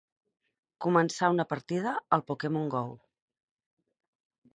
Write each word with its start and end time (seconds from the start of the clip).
Començar 0.85 1.29
una 1.33 1.45
partida 1.51 1.93
al 2.17 2.23
"Pokémon 2.31 2.65
Go". 2.77 2.81